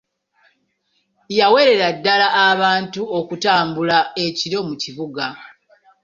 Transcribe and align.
Yawerera 1.39 1.87
ddala 1.97 2.27
abantu 2.49 3.01
okutambula 3.19 3.97
ekiro 4.25 4.59
mu 4.67 4.75
Kibuga. 4.81 5.25